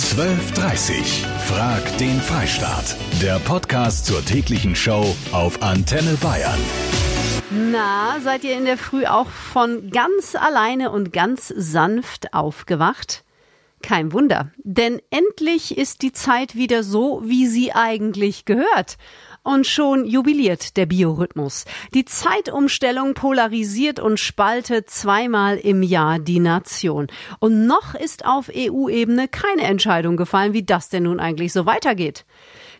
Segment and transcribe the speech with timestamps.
[0.00, 2.96] 12.30 Frag den Freistaat.
[3.20, 6.58] Der Podcast zur täglichen Show auf Antenne Bayern.
[7.50, 13.24] Na, seid ihr in der Früh auch von ganz alleine und ganz sanft aufgewacht?
[13.82, 18.96] Kein Wunder, denn endlich ist die Zeit wieder so, wie sie eigentlich gehört.
[19.42, 21.64] Und schon jubiliert der Biorhythmus.
[21.94, 27.06] Die Zeitumstellung polarisiert und spaltet zweimal im Jahr die Nation.
[27.38, 32.26] Und noch ist auf EU-Ebene keine Entscheidung gefallen, wie das denn nun eigentlich so weitergeht.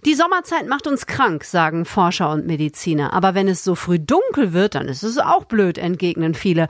[0.04, 3.14] Die Sommerzeit macht uns krank, sagen Forscher und Mediziner.
[3.14, 6.68] Aber wenn es so früh dunkel wird, dann ist es auch blöd, entgegnen viele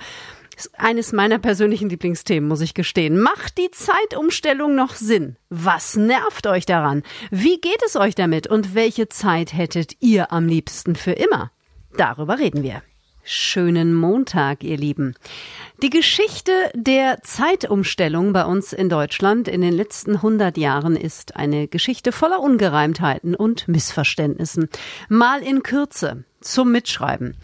[0.74, 3.20] eines meiner persönlichen Lieblingsthemen, muss ich gestehen.
[3.20, 5.36] Macht die Zeitumstellung noch Sinn?
[5.48, 7.02] Was nervt euch daran?
[7.30, 8.46] Wie geht es euch damit?
[8.46, 11.50] Und welche Zeit hättet ihr am liebsten für immer?
[11.96, 12.82] Darüber reden wir.
[13.22, 15.14] Schönen Montag, ihr Lieben.
[15.82, 21.68] Die Geschichte der Zeitumstellung bei uns in Deutschland in den letzten 100 Jahren ist eine
[21.68, 24.68] Geschichte voller Ungereimtheiten und Missverständnissen.
[25.08, 27.36] Mal in Kürze zum Mitschreiben.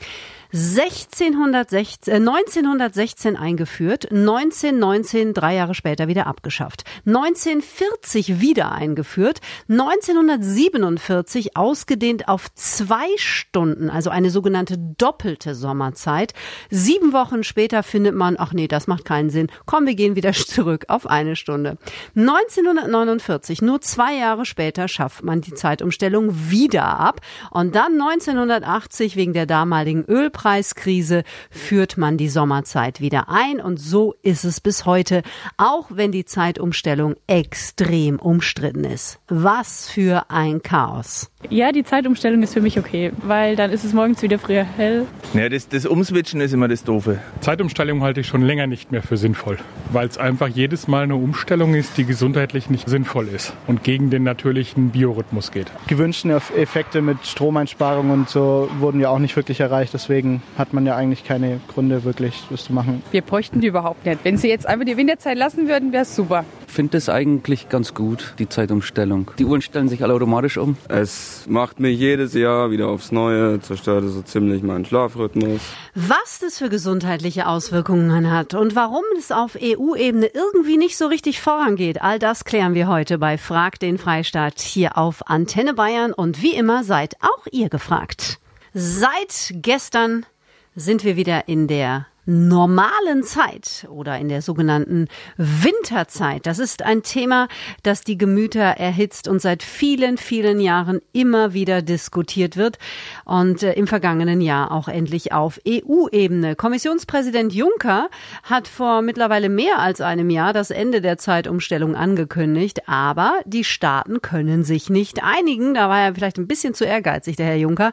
[0.53, 12.29] 1616, äh, 1916 eingeführt, 1919 drei Jahre später wieder abgeschafft, 1940 wieder eingeführt, 1947 ausgedehnt
[12.29, 16.33] auf zwei Stunden, also eine sogenannte doppelte Sommerzeit.
[16.71, 19.49] Sieben Wochen später findet man, ach nee, das macht keinen Sinn.
[19.67, 21.79] Komm, wir gehen wieder zurück auf eine Stunde.
[22.15, 29.33] 1949, nur zwei Jahre später, schafft man die Zeitumstellung wieder ab und dann 1980 wegen
[29.33, 34.85] der damaligen Ölpreise Ölpreiskrise führt man die Sommerzeit wieder ein und so ist es bis
[34.85, 35.23] heute,
[35.57, 39.19] auch wenn die Zeitumstellung extrem umstritten ist.
[39.29, 41.31] Was für ein Chaos.
[41.49, 45.07] Ja, die Zeitumstellung ist für mich okay, weil dann ist es morgens wieder früher hell.
[45.33, 47.21] Ja, das, das Umswitchen ist immer das Doofe.
[47.41, 49.59] Zeitumstellung halte ich schon länger nicht mehr für sinnvoll,
[49.93, 54.11] weil es einfach jedes Mal eine Umstellung ist, die gesundheitlich nicht sinnvoll ist und gegen
[54.11, 55.69] den natürlichen Biorhythmus geht.
[55.87, 60.26] Gewünschten Effekte mit Stromeinsparung und so wurden ja auch nicht wirklich erreicht, deswegen
[60.59, 63.03] hat man ja eigentlich keine Gründe wirklich, das zu machen.
[63.11, 64.21] Wir bräuchten die überhaupt nicht.
[64.25, 66.45] Wenn sie jetzt einfach die Winterzeit lassen würden, wäre es super.
[66.67, 69.31] Ich finde es eigentlich ganz gut, die Zeitumstellung.
[69.39, 70.77] Die Uhren stellen sich alle automatisch um.
[70.89, 75.61] Es macht mich jedes Jahr wieder aufs Neue, zerstört so ziemlich meinen Schlafrhythmus.
[75.95, 81.41] Was das für gesundheitliche Auswirkungen hat und warum es auf EU-Ebene irgendwie nicht so richtig
[81.41, 86.43] vorangeht, all das klären wir heute bei Frag den Freistaat hier auf Antenne Bayern und
[86.43, 88.39] wie immer seid auch ihr gefragt.
[88.79, 90.27] Seit gestern
[90.75, 96.45] sind wir wieder in der normalen Zeit oder in der sogenannten Winterzeit.
[96.45, 97.49] Das ist ein Thema,
[97.85, 102.79] das die Gemüter erhitzt und seit vielen, vielen Jahren immer wieder diskutiert wird
[103.25, 106.55] und äh, im vergangenen Jahr auch endlich auf EU-Ebene.
[106.55, 108.11] Kommissionspräsident Juncker
[108.43, 114.21] hat vor mittlerweile mehr als einem Jahr das Ende der Zeitumstellung angekündigt, aber die Staaten
[114.21, 115.73] können sich nicht einigen.
[115.73, 117.93] Da war er vielleicht ein bisschen zu ehrgeizig, der Herr Juncker.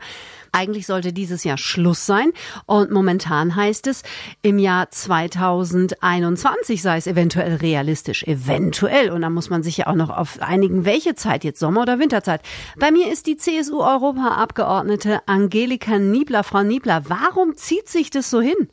[0.53, 2.31] Eigentlich sollte dieses Jahr Schluss sein.
[2.65, 4.03] Und momentan heißt es,
[4.43, 8.23] im Jahr 2021 sei es eventuell realistisch.
[8.23, 9.09] Eventuell.
[9.09, 11.97] Und da muss man sich ja auch noch auf einigen, welche Zeit jetzt, Sommer- oder
[11.99, 12.41] Winterzeit.
[12.77, 16.43] Bei mir ist die CSU-Europaabgeordnete Angelika Niebler.
[16.43, 18.69] Frau Niebler, warum zieht sich das so hin?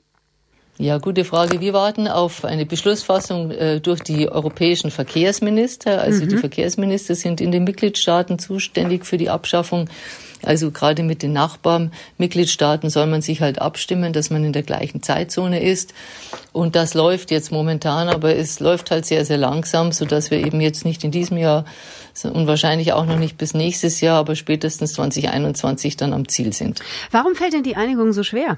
[0.81, 1.61] Ja, gute Frage.
[1.61, 6.01] Wir warten auf eine Beschlussfassung äh, durch die europäischen Verkehrsminister.
[6.01, 6.31] Also mhm.
[6.31, 9.91] die Verkehrsminister sind in den Mitgliedstaaten zuständig für die Abschaffung.
[10.43, 15.03] Also gerade mit den Nachbarmitgliedstaaten soll man sich halt abstimmen, dass man in der gleichen
[15.03, 15.93] Zeitzone ist.
[16.53, 20.39] Und das läuft jetzt momentan, aber es läuft halt sehr, sehr langsam, so dass wir
[20.39, 21.67] eben jetzt nicht in diesem Jahr
[22.23, 26.81] und wahrscheinlich auch noch nicht bis nächstes Jahr, aber spätestens 2021 dann am Ziel sind.
[27.11, 28.57] Warum fällt denn die Einigung so schwer?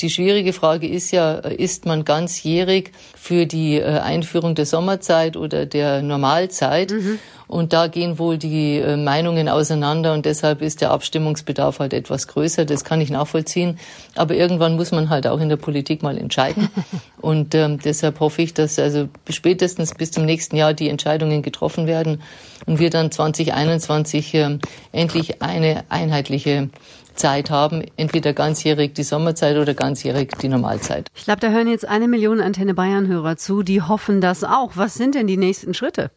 [0.00, 5.66] Die schwierige Frage ist ja, ist man ganzjährig für die äh, Einführung der Sommerzeit oder
[5.66, 6.90] der Normalzeit?
[6.90, 7.18] Mhm.
[7.46, 12.26] Und da gehen wohl die äh, Meinungen auseinander und deshalb ist der Abstimmungsbedarf halt etwas
[12.28, 12.64] größer.
[12.64, 13.78] Das kann ich nachvollziehen.
[14.14, 16.68] Aber irgendwann muss man halt auch in der Politik mal entscheiden.
[17.20, 21.86] Und ähm, deshalb hoffe ich, dass also spätestens bis zum nächsten Jahr die Entscheidungen getroffen
[21.86, 22.20] werden
[22.66, 24.58] und wir dann 2021 äh,
[24.92, 26.68] endlich eine einheitliche
[27.14, 31.08] Zeit haben, entweder ganzjährig die Sommerzeit oder ganzjährig die Normalzeit.
[31.14, 34.72] Ich glaube, da hören jetzt eine Million Antenne Bayern-Hörer zu, die hoffen das auch.
[34.74, 36.10] Was sind denn die nächsten Schritte?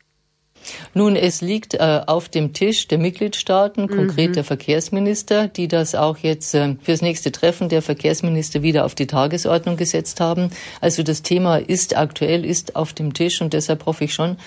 [0.94, 4.34] Nun, es liegt äh, auf dem Tisch der Mitgliedstaaten, konkret mhm.
[4.34, 9.08] der Verkehrsminister, die das auch jetzt äh, fürs nächste Treffen der Verkehrsminister wieder auf die
[9.08, 10.50] Tagesordnung gesetzt haben.
[10.82, 14.38] Also das Thema ist aktuell, ist auf dem Tisch und deshalb hoffe ich schon,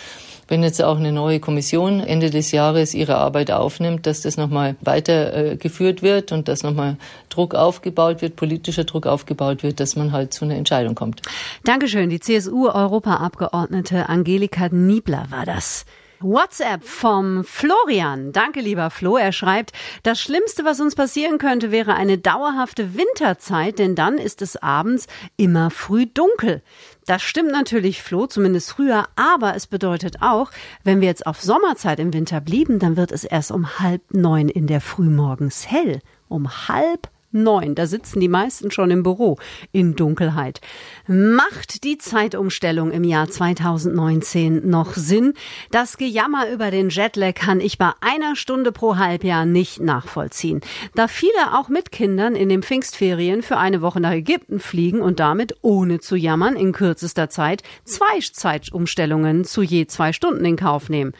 [0.51, 4.75] wenn jetzt auch eine neue Kommission Ende des Jahres ihre Arbeit aufnimmt, dass das nochmal
[4.81, 6.97] weitergeführt äh, wird und dass nochmal
[7.29, 11.23] Druck aufgebaut wird, politischer Druck aufgebaut wird, dass man halt zu einer Entscheidung kommt.
[11.65, 12.11] Dankeschön.
[12.11, 15.87] Die CSU-Europaabgeordnete Angelika Niebler war das.
[16.23, 18.33] WhatsApp vom Florian.
[18.33, 19.17] Danke, lieber Flo.
[19.17, 19.73] Er schreibt,
[20.03, 25.07] das Schlimmste, was uns passieren könnte, wäre eine dauerhafte Winterzeit, denn dann ist es abends
[25.37, 26.63] immer früh dunkel.
[27.07, 30.51] Das stimmt natürlich, Flo, zumindest früher, aber es bedeutet auch,
[30.85, 34.49] wenn wir jetzt auf Sommerzeit im Winter blieben, dann wird es erst um halb neun
[34.49, 36.01] in der Frühmorgens hell.
[36.29, 37.75] Um halb neun.
[37.75, 39.39] Da sitzen die meisten schon im Büro
[39.73, 40.61] in Dunkelheit.
[41.07, 45.35] Macht die Zeitumstellung im Jahr 2019 noch Sinn?
[45.71, 50.61] Das Gejammer über den Jetlag kann ich bei einer Stunde pro Halbjahr nicht nachvollziehen.
[50.95, 55.21] Da viele auch mit Kindern in den Pfingstferien für eine Woche nach Ägypten fliegen und
[55.21, 60.89] damit ohne zu jammern in kürzester Zeit zwei Zeitumstellungen zu je zwei Stunden in Kauf
[60.89, 61.13] nehmen.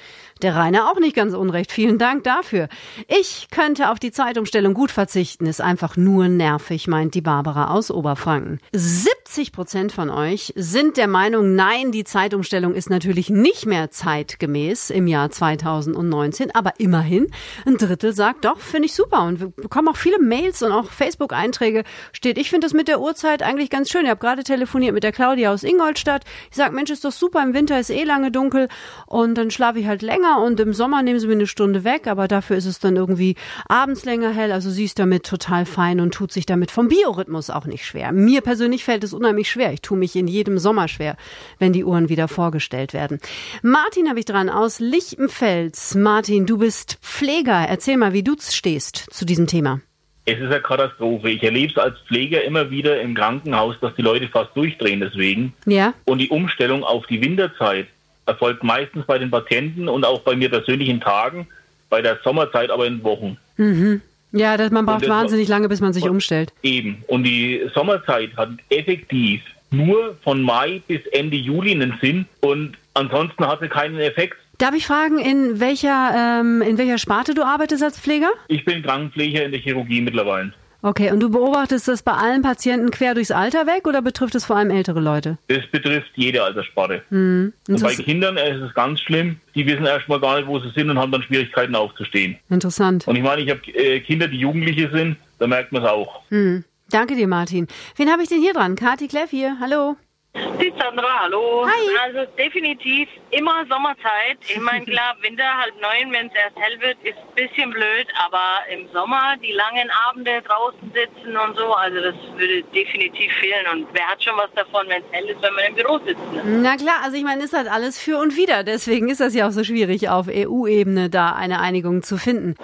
[0.43, 1.71] Der Rainer auch nicht ganz unrecht.
[1.71, 2.69] Vielen Dank dafür.
[3.09, 7.91] Ich könnte auf die Zeitumstellung gut verzichten, ist einfach nur nervig, meint die Barbara aus
[7.91, 8.59] Oberfranken.
[8.73, 14.89] 70 Prozent von euch sind der Meinung, nein, die Zeitumstellung ist natürlich nicht mehr zeitgemäß
[14.89, 17.31] im Jahr 2019, aber immerhin
[17.67, 19.25] ein Drittel sagt doch, finde ich super.
[19.25, 23.01] Und wir bekommen auch viele Mails und auch Facebook-Einträge steht, ich finde das mit der
[23.01, 24.05] Uhrzeit eigentlich ganz schön.
[24.05, 26.25] Ich habe gerade telefoniert mit der Claudia aus Ingolstadt.
[26.51, 28.69] Ich sage, Mensch, ist doch super, im Winter ist eh lange dunkel
[29.07, 32.07] und dann schlafe ich halt länger und im Sommer nehmen sie mir eine Stunde weg,
[32.07, 33.37] aber dafür ist es dann irgendwie
[33.69, 34.53] abends länger hell.
[34.53, 38.13] Also sie ist damit total fein und tut sich damit vom Biorhythmus auch nicht schwer.
[38.13, 39.73] Mir persönlich fällt es unheimlich schwer.
[39.73, 41.17] Ich tue mich in jedem Sommer schwer,
[41.59, 43.21] wenn die Uhren wieder vorgestellt werden.
[43.63, 45.95] Martin habe ich dran aus Lichtenfels.
[45.95, 47.67] Martin, du bist Pfleger.
[47.69, 49.81] Erzähl mal, wie du stehst zu diesem Thema.
[50.27, 51.31] Es ist eine Katastrophe.
[51.31, 55.55] Ich erlebe es als Pfleger immer wieder im Krankenhaus, dass die Leute fast durchdrehen deswegen.
[55.67, 55.95] Ja.
[56.05, 57.89] Und die Umstellung auf die Winterzeit
[58.31, 61.47] erfolgt meistens bei den Patienten und auch bei mir persönlich in Tagen,
[61.89, 63.37] bei der Sommerzeit aber in Wochen.
[63.57, 64.01] Mhm.
[64.33, 66.53] Ja, das, man braucht das wahnsinnig lange, bis man sich umstellt.
[66.63, 67.03] Eben.
[67.09, 73.47] Und die Sommerzeit hat effektiv nur von Mai bis Ende Juli einen Sinn und ansonsten
[73.47, 74.37] hat sie keinen Effekt.
[74.59, 78.31] Darf ich fragen, in welcher, ähm, in welcher Sparte du arbeitest als Pfleger?
[78.49, 80.53] Ich bin Krankenpfleger in der Chirurgie mittlerweile.
[80.83, 84.45] Okay, und du beobachtest das bei allen Patienten quer durchs Alter weg oder betrifft es
[84.47, 85.39] vor allem ältere Leute?
[85.49, 87.03] Das betrifft jede Alterssparte.
[87.11, 87.53] Mhm.
[87.69, 89.41] Und bei Kindern ist es ganz schlimm.
[89.55, 92.37] Die wissen erstmal gar nicht, wo sie sind und haben dann Schwierigkeiten aufzustehen.
[92.49, 93.07] Interessant.
[93.07, 96.23] Und ich meine, ich habe äh, Kinder, die Jugendliche sind, da merkt man es auch.
[96.31, 96.65] Mhm.
[96.91, 97.69] Danke dir, Martin.
[97.97, 98.75] Wen habe ich denn hier dran?
[98.75, 99.59] Kati Kleff hier.
[99.61, 99.97] Hallo.
[100.35, 101.67] Die Sandra, hallo.
[101.67, 101.97] Hi.
[102.05, 104.39] Also definitiv immer Sommerzeit.
[104.49, 108.07] Ich meine, klar, Winter halb neun, wenn es erst hell wird, ist ein bisschen blöd,
[108.25, 113.67] aber im Sommer die langen Abende draußen sitzen und so, also das würde definitiv fehlen.
[113.73, 116.33] Und wer hat schon was davon, wenn es hell ist, wenn man im Büro sitzt?
[116.33, 116.43] Ne?
[116.63, 118.63] Na klar, also ich meine, ist halt alles für und wieder.
[118.63, 122.55] Deswegen ist das ja auch so schwierig, auf EU-Ebene da eine Einigung zu finden.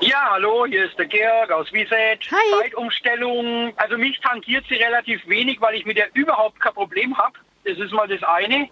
[0.00, 2.20] Ja, hallo, hier ist der Georg aus Wieset.
[2.30, 2.60] Hi.
[2.62, 3.74] Zeitumstellung.
[3.76, 7.34] Also mich tangiert sie relativ wenig, weil ich mit der überhaupt kein Problem habe.
[7.64, 8.70] Das ist mal das eine.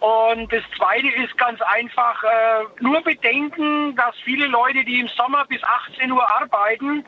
[0.00, 5.46] Und das zweite ist ganz einfach, äh, nur bedenken, dass viele Leute, die im Sommer
[5.46, 7.06] bis 18 Uhr arbeiten,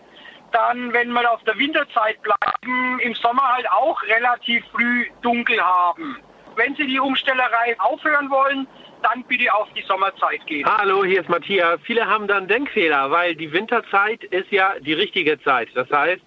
[0.53, 6.17] dann, wenn wir auf der Winterzeit bleiben, im Sommer halt auch relativ früh dunkel haben.
[6.59, 8.67] Wenn Sie die Umstellerei aufhören wollen,
[9.05, 10.67] dann bitte auf die Sommerzeit gehen.
[10.67, 11.79] Hallo, hier ist Matthias.
[11.85, 15.69] Viele haben dann Denkfehler, weil die Winterzeit ist ja die richtige Zeit.
[15.75, 16.21] Das heißt,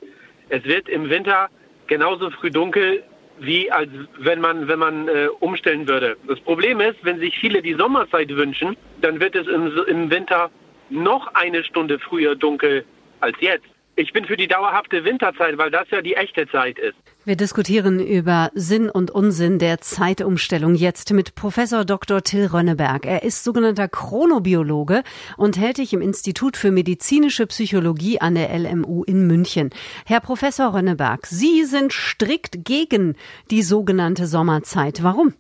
[0.48, 1.50] es wird im Winter
[1.88, 3.04] genauso früh dunkel,
[3.40, 3.90] wie als
[4.20, 6.16] wenn man, wenn man äh, umstellen würde.
[6.26, 10.50] Das Problem ist, wenn sich viele die Sommerzeit wünschen, dann wird es im, im Winter
[10.90, 12.86] noch eine Stunde früher dunkel
[13.20, 13.68] als jetzt.
[13.98, 16.96] Ich bin für die dauerhafte Winterzeit, weil das ja die echte Zeit ist.
[17.24, 22.24] Wir diskutieren über Sinn und Unsinn der Zeitumstellung jetzt mit Professor Dr.
[22.24, 23.06] Till Rönneberg.
[23.06, 25.04] Er ist sogenannter Chronobiologe
[25.38, 29.70] und tätig im Institut für medizinische Psychologie an der LMU in München.
[30.08, 33.16] Herr Professor Rönneberg, Sie sind strikt gegen
[33.52, 35.04] die sogenannte Sommerzeit.
[35.04, 35.36] Warum?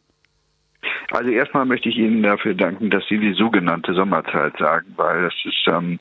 [1.12, 5.34] Also erstmal möchte ich Ihnen dafür danken, dass Sie die sogenannte Sommerzeit sagen, weil das
[5.44, 6.00] ist ähm,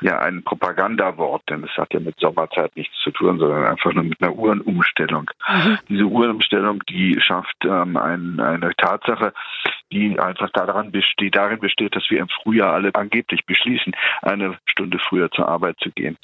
[0.00, 4.04] ja ein Propagandawort, denn es hat ja mit Sommerzeit nichts zu tun, sondern einfach nur
[4.04, 5.30] mit einer Uhrenumstellung.
[5.48, 5.78] Mhm.
[5.88, 9.32] Diese Uhrenumstellung, die schafft ähm, ein, eine Tatsache,
[9.92, 14.98] die einfach daran besteht, darin besteht, dass wir im Frühjahr alle angeblich beschließen, eine Stunde
[14.98, 16.16] früher zur Arbeit zu gehen.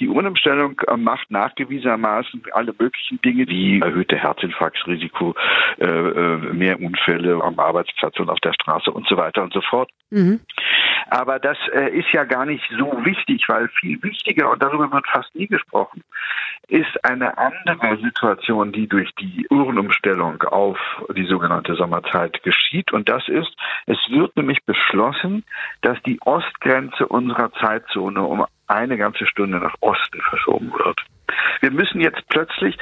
[0.00, 5.34] Die Uhrenumstellung äh, macht nachgewiesenermaßen alle möglichen Dinge wie erhöhte Herzinfarktrisiko,
[5.78, 9.60] äh, äh mehr Unfälle am Arbeitsplatz und auf der Straße und so weiter und so
[9.60, 9.90] fort.
[10.10, 10.40] Mhm.
[11.10, 15.06] Aber das äh, ist ja gar nicht so wichtig, weil viel wichtiger, und darüber wird
[15.06, 16.02] fast nie gesprochen,
[16.68, 20.78] ist eine andere Situation, die durch die Uhrenumstellung auf
[21.14, 22.92] die sogenannte Sommerzeit geschieht.
[22.92, 23.54] Und das ist,
[23.86, 25.44] es wird nämlich beschlossen,
[25.82, 31.00] dass die Ostgrenze unserer Zeitzone um eine ganze Stunde nach Osten verschoben wird.
[31.60, 32.76] Wir müssen jetzt plötzlich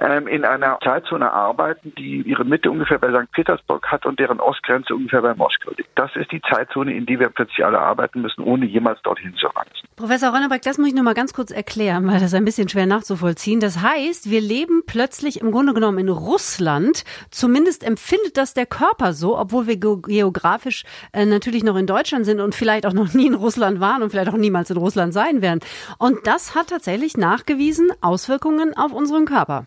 [0.00, 3.30] ähm, in einer Zeitzone arbeiten, die ihre Mitte ungefähr bei St.
[3.32, 5.90] Petersburg hat und deren Ostgrenze ungefähr bei Moskau liegt.
[5.96, 9.46] Das ist die Zeitzone, in die wir plötzlich alle arbeiten müssen, ohne jemals dorthin zu
[9.48, 9.88] reisen.
[9.96, 12.86] Professor Ronneberg, das muss ich noch mal ganz kurz erklären, weil das ein bisschen schwer
[12.86, 13.60] nachzuvollziehen.
[13.60, 17.04] Das heißt, wir leben plötzlich im Grunde genommen in Russland.
[17.30, 22.40] Zumindest empfindet das der Körper so, obwohl wir geografisch äh, natürlich noch in Deutschland sind
[22.40, 25.42] und vielleicht auch noch nie in Russland waren und vielleicht auch niemals in Russland sein
[25.42, 25.60] werden.
[25.98, 29.66] Und das hat tatsächlich nachgewiesen Auswirkungen auf unseren Körper.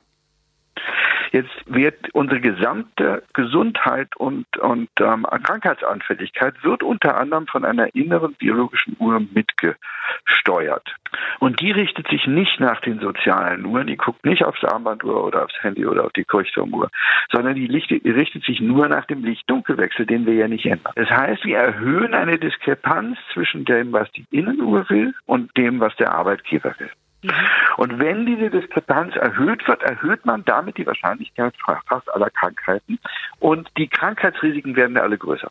[1.31, 8.33] Jetzt wird unsere gesamte Gesundheit und, und ähm, Krankheitsanfälligkeit wird unter anderem von einer inneren
[8.33, 10.95] biologischen Uhr mitgesteuert.
[11.39, 15.43] Und die richtet sich nicht nach den sozialen Uhren, die guckt nicht aufs Armbanduhr oder
[15.43, 16.89] aufs Handy oder auf die Kirchturmuhr,
[17.31, 20.93] sondern die, richtet sich nur nach dem Licht-Dunkelwechsel, den wir ja nicht ändern.
[20.95, 25.95] Das heißt, wir erhöhen eine Diskrepanz zwischen dem, was die Innenuhr will und dem, was
[25.95, 26.91] der Arbeitgeber will.
[27.25, 27.31] Mhm.
[27.77, 31.53] Und wenn diese Diskrepanz erhöht wird, erhöht man damit die Wahrscheinlichkeit
[31.87, 32.99] fast aller Krankheiten
[33.39, 35.49] und die Krankheitsrisiken werden alle größer.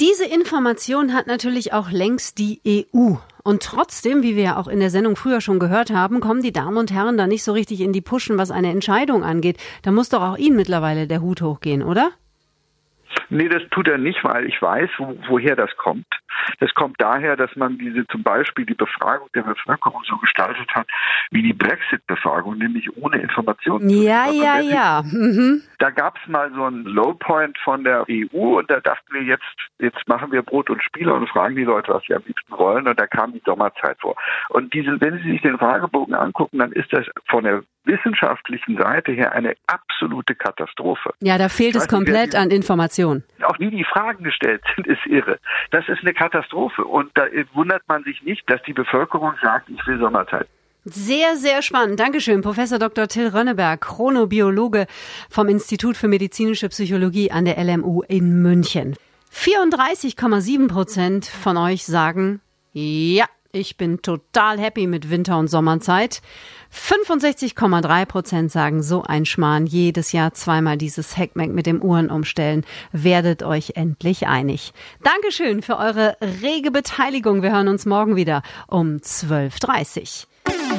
[0.00, 3.16] Diese Information hat natürlich auch längst die EU.
[3.42, 6.52] Und trotzdem, wie wir ja auch in der Sendung früher schon gehört haben, kommen die
[6.52, 9.58] Damen und Herren da nicht so richtig in die Puschen, was eine Entscheidung angeht.
[9.82, 12.12] Da muss doch auch Ihnen mittlerweile der Hut hochgehen, oder?
[13.28, 16.06] Nee, das tut er nicht, weil ich weiß, wo, woher das kommt.
[16.58, 20.86] Das kommt daher, dass man diese zum Beispiel die Befragung der Bevölkerung so gestaltet hat,
[21.30, 23.88] wie die Brexit-Befragung, nämlich ohne Informationen.
[23.88, 25.02] Ja, ja, ja.
[25.04, 25.62] Mhm.
[25.78, 29.44] Da gab es mal so einen Low-Point von der EU und da dachten wir jetzt,
[29.78, 32.86] jetzt machen wir Brot und Spiele und fragen die Leute, was sie am liebsten wollen
[32.86, 34.16] und da kam die Sommerzeit vor.
[34.48, 39.12] Und diese, wenn Sie sich den Fragebogen angucken, dann ist das von der wissenschaftlichen Seite
[39.12, 41.12] her eine absolute Katastrophe.
[41.20, 43.24] Ja, da fehlt es komplett an Informationen.
[43.42, 45.38] Auch wie die Fragen gestellt sind, ist irre.
[45.70, 46.84] Das ist eine Katastrophe.
[46.84, 50.46] Und da wundert man sich nicht, dass die Bevölkerung sagt, ich will Sommerzeit.
[50.84, 52.00] Sehr, sehr spannend.
[52.00, 53.06] Dankeschön, Professor Dr.
[53.06, 54.86] Till Rönneberg, Chronobiologe
[55.28, 58.96] vom Institut für medizinische Psychologie an der LMU in München.
[59.32, 62.40] 34,7 Prozent von euch sagen,
[62.72, 66.22] ja, ich bin total happy mit Winter- und Sommerzeit.
[66.72, 69.66] 65,3 Prozent sagen so ein Schmarrn.
[69.66, 72.64] Jedes Jahr zweimal dieses Hackmack mit dem Uhren umstellen.
[72.92, 74.72] Werdet euch endlich einig.
[75.02, 77.42] Dankeschön für eure rege Beteiligung.
[77.42, 80.26] Wir hören uns morgen wieder um 12.30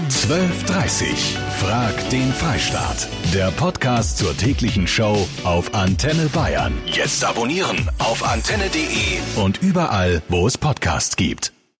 [0.09, 3.07] 12.30 Frag den Freistaat.
[3.33, 6.73] Der Podcast zur täglichen Show auf Antenne Bayern.
[6.85, 11.53] Jetzt abonnieren auf antenne.de und überall, wo es Podcasts gibt.